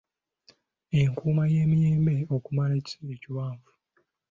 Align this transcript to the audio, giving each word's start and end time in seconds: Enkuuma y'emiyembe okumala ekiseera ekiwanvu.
Enkuuma 0.99 1.43
y'emiyembe 1.53 2.15
okumala 2.35 2.73
ekiseera 2.79 3.13
ekiwanvu. 3.17 3.71